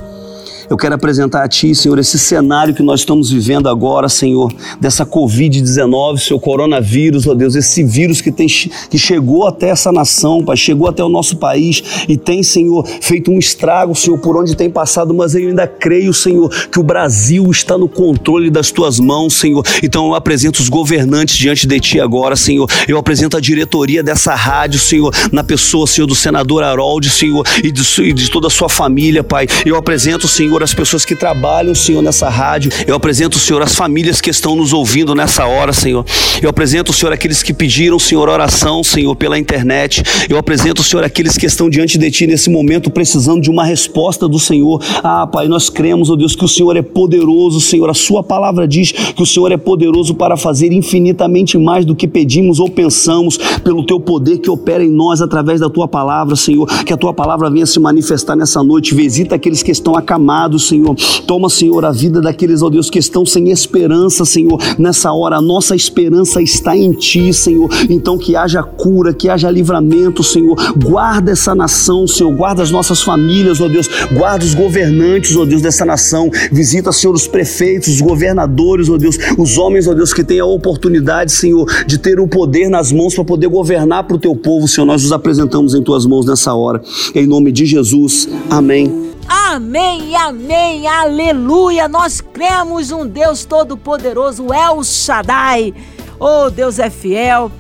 Eu 0.69 0.77
quero 0.77 0.95
apresentar 0.97 1.45
a 1.45 1.49
Ti, 1.49 1.75
Senhor, 1.75 1.97
esse 1.99 2.19
cenário 2.19 2.75
que 2.75 2.83
nós 2.83 3.01
estamos 3.01 3.31
vivendo 3.31 3.69
agora, 3.69 4.09
Senhor, 4.09 4.53
dessa 4.81 5.07
Covid-19, 5.07 6.19
seu 6.19 6.41
coronavírus, 6.41 7.27
ó 7.27 7.35
Deus, 7.35 7.55
esse 7.55 7.85
vírus 7.85 8.21
que, 8.21 8.33
tem, 8.33 8.49
que 8.49 8.99
chegou 8.99 9.47
até 9.47 9.69
essa 9.69 9.93
nação, 9.93 10.45
Pai, 10.45 10.57
chegou 10.57 10.89
até 10.89 11.05
o 11.05 11.09
nosso 11.09 11.37
país 11.37 12.05
e 12.09 12.17
tem, 12.17 12.43
Senhor, 12.43 12.85
feito 13.01 13.31
um 13.31 13.39
estrago, 13.39 13.95
Senhor, 13.95 14.19
por 14.19 14.37
onde 14.37 14.57
tem 14.57 14.69
passado, 14.69 15.15
mas 15.15 15.37
eu 15.37 15.49
ainda 15.49 15.69
creio, 15.69 16.13
Senhor, 16.13 16.51
que 16.69 16.81
o 16.81 16.83
Brasil 16.83 17.49
está 17.49 17.79
no 17.79 17.89
controle 17.89 18.51
das 18.51 18.73
Tuas 18.73 18.99
mãos, 18.99 19.35
Senhor. 19.35 19.65
Então 19.83 20.07
eu 20.07 20.15
apresento 20.15 20.61
os 20.61 20.69
governantes 20.69 21.37
diante 21.37 21.67
de 21.67 21.79
Ti 21.79 22.01
agora, 22.01 22.35
Senhor. 22.35 22.69
Eu 22.89 22.99
apresento 22.99 23.37
a 23.37 23.41
diretoria 23.41 24.03
dessa 24.03 24.35
rádio, 24.35 24.81
Senhor, 24.81 25.15
na 25.31 25.45
pessoa, 25.45 25.87
Senhor, 25.87 26.07
do 26.09 26.15
senador 26.15 26.65
Harold, 26.65 27.09
Senhor, 27.09 27.47
e 27.63 27.71
de, 27.71 27.83
e 28.03 28.13
de 28.13 28.31
toda 28.31 28.49
a 28.49 28.51
sua 28.51 28.69
família, 28.69 29.23
Pai. 29.23 29.47
Eu 29.65 29.77
apresento, 29.77 30.27
Senhor, 30.27 30.56
Senhor, 30.57 30.63
as 30.63 30.75
pessoas 30.75 31.05
que 31.05 31.15
trabalham, 31.15 31.75
Senhor, 31.75 32.01
nessa 32.01 32.31
rádio. 32.31 32.71
Eu 32.87 32.95
apresento, 32.95 33.39
Senhor, 33.39 33.61
as 33.61 33.75
famílias 33.75 34.23
que 34.23 34.31
estão 34.31 34.57
nos 34.57 34.73
ouvindo 34.73 35.15
nessa 35.15 35.45
hora, 35.45 35.71
Senhor. 35.71 36.03
Eu 36.41 36.49
apresento, 36.49 36.95
Senhor, 36.95 37.13
aqueles 37.13 37.43
que 37.43 37.53
pediram, 37.53 37.99
Senhor, 37.99 38.27
oração, 38.27 38.83
Senhor, 38.83 39.15
pela 39.17 39.39
internet. 39.39 40.03
Eu 40.31 40.39
apresento, 40.39 40.83
Senhor, 40.83 41.05
aqueles 41.05 41.37
que 41.37 41.45
estão 41.45 41.69
diante 41.69 41.99
de 41.99 42.11
Ti 42.11 42.27
nesse 42.27 42.49
momento 42.49 42.91
precisando 42.91 43.43
de 43.43 43.51
uma 43.51 43.65
resposta 43.65 44.27
do 44.27 44.39
Senhor. 44.39 44.83
Ah, 45.03 45.27
Pai, 45.27 45.47
nós 45.47 45.69
cremos, 45.69 46.09
oh 46.09 46.17
Deus, 46.17 46.35
que 46.35 46.45
o 46.45 46.49
Senhor 46.49 46.75
é 46.75 46.81
poderoso, 46.81 47.61
Senhor. 47.61 47.91
A 47.91 47.95
Sua 47.95 48.23
palavra 48.23 48.67
diz 48.67 48.93
que 48.93 49.23
o 49.23 49.27
Senhor 49.27 49.53
é 49.53 49.59
poderoso 49.59 50.15
para 50.15 50.39
fazer 50.39 50.73
infinitamente 50.73 51.59
mais 51.59 51.85
do 51.85 51.95
que 51.95 52.09
pedimos 52.09 52.61
ou 52.61 52.71
pensamos, 52.71 53.37
pelo 53.63 53.85
Teu 53.85 54.01
poder 54.01 54.39
que 54.39 54.51
opera 54.51 54.83
em 54.83 54.91
nós 54.91 55.21
através 55.21 55.61
da 55.61 55.69
Tua 55.69 55.87
palavra, 55.87 56.35
Senhor. 56.35 56.67
Que 56.85 56.95
a 56.95 56.97
Tua 56.97 57.13
palavra 57.13 57.51
venha 57.51 57.67
se 57.67 57.79
manifestar 57.79 58.35
nessa 58.35 58.63
noite. 58.63 58.95
Visita 58.95 59.35
aqueles 59.35 59.63
que 59.63 59.71
estão 59.71 59.95
acamados 59.95 60.46
Senhor. 60.59 60.95
Toma, 61.26 61.49
Senhor, 61.49 61.85
a 61.85 61.93
vida 61.93 62.21
daqueles, 62.21 62.62
ó 62.62 62.71
Deus, 62.71 62.88
que 62.88 62.99
estão 62.99 63.26
sem 63.26 63.50
esperança, 63.50 64.25
Senhor. 64.25 64.59
Nessa 64.79 65.12
hora, 65.12 65.37
a 65.37 65.43
nossa 65.43 65.75
esperança 65.75 66.41
está 66.41 66.76
em 66.76 66.93
Ti, 66.93 67.33
Senhor. 67.33 67.69
Então, 67.91 68.17
que 68.17 68.37
haja 68.37 68.62
cura, 68.62 69.12
que 69.12 69.29
haja 69.29 69.50
livramento, 69.50 70.23
Senhor. 70.23 70.57
Guarda 70.76 71.33
essa 71.33 71.55
nação, 71.55 72.07
Senhor. 72.07 72.35
Guarda 72.35 72.62
as 72.62 72.71
nossas 72.71 73.03
famílias, 73.03 73.61
ó 73.61 73.69
Deus. 73.69 73.88
Guarda 74.12 74.45
os 74.45 74.55
governantes, 74.55 75.37
ó 75.37 75.45
Deus, 75.45 75.62
dessa 75.62 75.85
nação. 75.85 76.31
Visita, 76.53 76.93
Senhor, 76.93 77.15
os 77.15 77.26
prefeitos, 77.26 77.88
os 77.88 78.00
governadores, 78.00 78.88
ó 78.88 78.97
Deus. 78.97 79.17
Os 79.38 79.59
homens, 79.59 79.87
ó 79.87 79.95
Deus, 79.95 80.12
que 80.12 80.25
têm 80.25 80.41
a 80.41 80.47
oportunidade, 80.47 81.33
Senhor, 81.33 81.67
de 81.87 81.99
ter 81.99 82.21
o 82.21 82.29
poder 82.29 82.69
nas 82.69 82.93
mãos 82.93 83.15
para 83.15 83.25
poder 83.25 83.49
governar 83.49 84.05
para 84.05 84.17
o 84.17 84.19
Teu 84.19 84.35
povo, 84.35 84.69
Senhor. 84.69 84.87
Nós 84.87 85.05
os 85.05 85.12
apresentamos 85.12 85.75
em 85.75 85.83
Tuas 85.83 86.07
mãos 86.07 86.26
nessa 86.26 86.55
hora. 86.55 86.83
Em 87.15 87.26
nome 87.26 87.53
de 87.53 87.67
Jesus. 87.67 88.29
Amém. 88.50 89.16
Amém, 89.28 90.14
amém, 90.14 90.87
aleluia. 90.87 91.88
Nós 91.88 92.21
cremos 92.21 92.92
um 92.92 93.06
Deus 93.06 93.45
todo-poderoso, 93.45 94.52
El 94.52 94.85
Shaddai. 94.85 95.75
Oh, 96.18 96.49
Deus 96.49 96.78
é 96.78 96.88
fiel. 96.88 97.50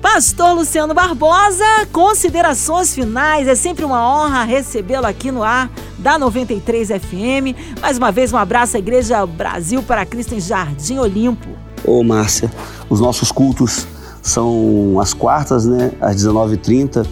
Pastor 0.00 0.54
Luciano 0.54 0.94
Barbosa, 0.94 1.64
considerações 1.92 2.94
finais. 2.94 3.48
É 3.48 3.54
sempre 3.54 3.84
uma 3.84 4.06
honra 4.06 4.44
recebê-lo 4.44 5.06
aqui 5.06 5.30
no 5.30 5.42
ar 5.42 5.70
da 5.98 6.18
93 6.18 6.88
FM. 6.88 7.80
Mais 7.80 7.98
uma 7.98 8.10
vez, 8.10 8.32
um 8.32 8.36
abraço 8.36 8.76
à 8.76 8.78
Igreja 8.78 9.24
Brasil 9.26 9.82
para 9.82 10.04
Cristo 10.06 10.34
em 10.34 10.40
Jardim 10.40 10.98
Olimpo. 10.98 11.48
Ô, 11.84 12.02
Márcia, 12.02 12.50
os 12.88 13.00
nossos 13.00 13.30
cultos 13.30 13.86
são 14.22 14.98
às 15.00 15.12
quartas, 15.12 15.66
né, 15.66 15.92
às 16.00 16.16
19h30 16.16 17.06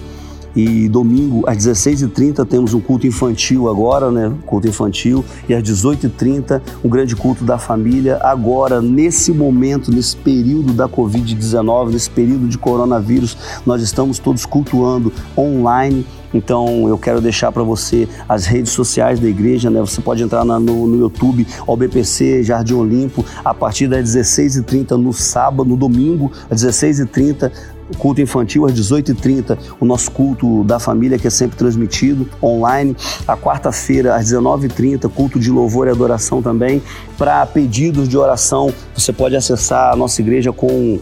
e 0.55 0.89
domingo, 0.89 1.45
às 1.47 1.59
16h30, 1.59 2.47
temos 2.47 2.75
um 2.75 2.81
culto 2.81 3.07
infantil 3.07 3.69
agora, 3.69 4.11
né? 4.11 4.33
Culto 4.45 4.69
infantil. 4.69 5.25
E 5.49 5.55
às 5.55 5.63
18h30, 5.63 6.61
um 6.85 6.89
grande 6.89 7.17
culto 7.17 7.45
da 7.45 7.59
família. 7.59 8.19
Agora, 8.23 8.81
nesse 8.81 9.33
momento, 9.33 9.91
nesse 9.91 10.17
período 10.17 10.73
da 10.73 10.89
Covid-19, 10.89 11.93
nesse 11.93 12.11
período 12.11 12.49
de 12.49 12.59
coronavírus, 12.59 13.37
nós 13.65 13.83
estamos 13.83 14.19
todos 14.19 14.45
cultuando 14.45 15.13
online. 15.37 16.05
Então 16.33 16.89
eu 16.89 16.99
quero 16.99 17.21
deixar 17.21 17.53
para 17.53 17.63
você 17.63 18.09
as 18.29 18.47
redes 18.47 18.73
sociais 18.73 19.21
da 19.21 19.29
igreja, 19.29 19.71
né? 19.71 19.81
Você 19.81 20.01
pode 20.01 20.23
entrar 20.23 20.45
na, 20.45 20.59
no, 20.59 20.87
no, 20.87 20.99
YouTube, 20.99 21.47
OBPC 21.67 22.43
Jardim 22.43 22.75
Olimpo, 22.75 23.25
a 23.45 23.53
partir 23.53 23.87
das 23.89 24.15
16h30 24.17 24.91
no 24.93 25.13
sábado, 25.13 25.65
no 25.65 25.77
domingo, 25.77 26.33
às 26.51 26.65
16h30 26.65 27.51
culto 27.99 28.21
infantil 28.21 28.65
às 28.65 28.73
18h30, 28.73 29.59
o 29.81 29.85
nosso 29.85 30.11
culto 30.11 30.65
da 30.65 30.79
família 30.79 31.19
que 31.19 31.27
é 31.27 31.31
sempre 31.31 31.57
transmitido 31.57 32.29
online. 32.43 32.97
A 33.27 33.37
quarta-feira 33.37 34.15
às 34.17 34.27
19h30, 34.33 35.11
culto 35.11 35.39
de 35.39 35.51
louvor 35.51 35.87
e 35.87 35.91
adoração 35.91 36.43
também. 36.43 36.83
Para 37.19 37.45
pedidos 37.47 38.09
de 38.09 38.17
oração, 38.17 38.73
você 38.95 39.13
pode 39.13 39.37
acessar 39.37 39.93
a 39.93 39.97
nossa 39.97 40.21
igreja 40.21 40.53
com 40.53 40.99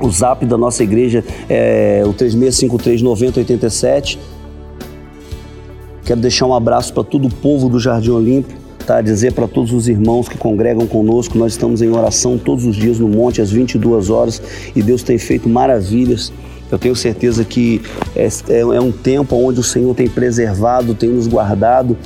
o 0.00 0.10
zap 0.10 0.44
da 0.44 0.58
nossa 0.58 0.82
igreja, 0.82 1.24
é 1.48 2.02
o 2.04 2.12
3653 2.12 3.02
9087. 3.02 4.18
Quero 6.04 6.20
deixar 6.20 6.46
um 6.46 6.54
abraço 6.54 6.92
para 6.92 7.04
todo 7.04 7.26
o 7.28 7.34
povo 7.34 7.68
do 7.68 7.78
Jardim 7.78 8.10
Olímpico 8.10 8.62
tá? 8.82 9.00
Dizer 9.00 9.32
para 9.32 9.48
todos 9.48 9.72
os 9.72 9.88
irmãos 9.88 10.28
que 10.28 10.36
congregam 10.36 10.86
conosco, 10.86 11.38
nós 11.38 11.52
estamos 11.52 11.80
em 11.80 11.90
oração 11.90 12.36
todos 12.36 12.64
os 12.64 12.76
dias 12.76 12.98
no 12.98 13.08
monte 13.08 13.40
às 13.40 13.50
22 13.50 14.10
horas 14.10 14.42
e 14.74 14.82
Deus 14.82 15.02
tem 15.02 15.18
feito 15.18 15.48
maravilhas. 15.48 16.32
Eu 16.70 16.78
tenho 16.78 16.96
certeza 16.96 17.44
que 17.44 17.82
é, 18.16 18.26
é, 18.48 18.60
é 18.60 18.80
um 18.80 18.90
tempo 18.90 19.36
onde 19.36 19.60
o 19.60 19.62
Senhor 19.62 19.94
tem 19.94 20.08
preservado, 20.08 20.94
tem 20.94 21.10
nos 21.10 21.26
guardado 21.26 21.96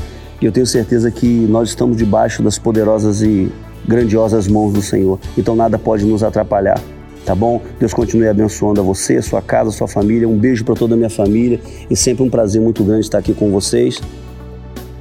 e 0.40 0.44
eu 0.44 0.52
tenho 0.52 0.66
certeza 0.66 1.10
que 1.10 1.26
nós 1.26 1.70
estamos 1.70 1.96
debaixo 1.96 2.42
das 2.42 2.58
poderosas 2.58 3.22
e 3.22 3.50
grandiosas 3.86 4.48
mãos 4.48 4.72
do 4.72 4.82
Senhor. 4.82 5.18
Então 5.38 5.54
nada 5.54 5.78
pode 5.78 6.04
nos 6.04 6.22
atrapalhar 6.22 6.80
tá 7.26 7.34
bom? 7.34 7.60
Deus 7.78 7.92
continue 7.92 8.28
abençoando 8.28 8.80
a 8.80 8.84
você, 8.84 9.16
a 9.16 9.22
sua 9.22 9.42
casa, 9.42 9.70
a 9.70 9.72
sua 9.72 9.88
família. 9.88 10.28
Um 10.28 10.38
beijo 10.38 10.64
para 10.64 10.74
toda 10.74 10.94
a 10.94 10.96
minha 10.96 11.10
família 11.10 11.60
e 11.90 11.96
sempre 11.96 12.22
um 12.22 12.30
prazer 12.30 12.62
muito 12.62 12.84
grande 12.84 13.00
estar 13.00 13.18
aqui 13.18 13.34
com 13.34 13.50
vocês. 13.50 14.00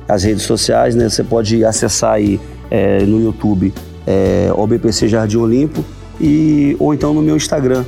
As 0.08 0.24
redes 0.24 0.44
sociais, 0.44 0.96
né? 0.96 1.08
Você 1.08 1.24
pode 1.24 1.64
acessar 1.64 2.14
aí 2.14 2.40
é, 2.70 3.04
no 3.04 3.22
YouTube 3.22 3.72
é, 4.08 4.52
OBPC 4.54 5.08
Jardim 5.08 5.38
Olimpo 5.38 5.84
e 6.20 6.76
ou 6.80 6.94
então 6.94 7.14
no 7.14 7.22
meu 7.22 7.36
Instagram, 7.36 7.86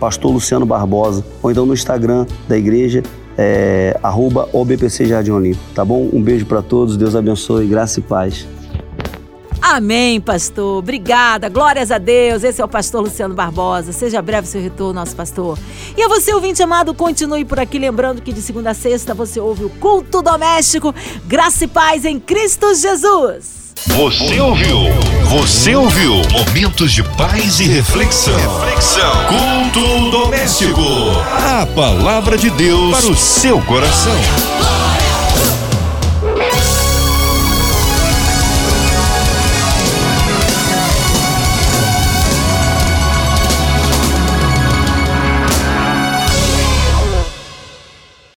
Pastor 0.00 0.32
Luciano 0.32 0.66
Barbosa, 0.66 1.24
ou 1.42 1.50
então 1.50 1.64
no 1.64 1.74
Instagram 1.74 2.26
da 2.48 2.58
igreja, 2.58 3.02
é, 3.38 3.98
arroba 4.02 4.48
OBPC 4.52 5.06
Jardim 5.06 5.30
Olimpo, 5.30 5.60
tá 5.74 5.84
bom? 5.84 6.08
Um 6.12 6.20
beijo 6.20 6.46
para 6.46 6.60
todos, 6.60 6.96
Deus 6.96 7.14
abençoe, 7.14 7.66
graça 7.66 8.00
e 8.00 8.02
paz. 8.02 8.46
Amém, 9.74 10.20
pastor. 10.20 10.78
Obrigada. 10.78 11.48
Glórias 11.48 11.90
a 11.90 11.98
Deus. 11.98 12.44
Esse 12.44 12.60
é 12.60 12.64
o 12.64 12.68
pastor 12.68 13.02
Luciano 13.02 13.34
Barbosa. 13.34 13.90
Seja 13.92 14.22
breve 14.22 14.46
seu 14.46 14.62
retorno, 14.62 15.00
nosso 15.00 15.16
pastor. 15.16 15.58
E 15.96 16.02
a 16.02 16.06
você, 16.06 16.32
ouvinte 16.32 16.62
amado, 16.62 16.94
continue 16.94 17.44
por 17.44 17.58
aqui. 17.58 17.76
Lembrando 17.76 18.22
que 18.22 18.32
de 18.32 18.40
segunda 18.40 18.70
a 18.70 18.74
sexta 18.74 19.14
você 19.14 19.40
ouve 19.40 19.64
o 19.64 19.70
culto 19.70 20.22
doméstico. 20.22 20.94
Graça 21.26 21.64
e 21.64 21.66
paz 21.66 22.04
em 22.04 22.20
Cristo 22.20 22.72
Jesus. 22.72 23.74
Você 23.88 24.40
ouviu? 24.40 24.78
Você 25.28 25.74
ouviu? 25.74 26.22
Momentos 26.30 26.92
de 26.92 27.02
paz 27.16 27.58
e 27.58 27.64
reflexão. 27.64 28.36
Reflexão. 28.36 29.12
Culto 29.26 30.10
doméstico. 30.12 30.80
A 31.60 31.66
palavra 31.66 32.38
de 32.38 32.48
Deus 32.50 32.96
para 32.96 33.10
o 33.10 33.16
seu 33.16 33.60
coração. 33.62 34.14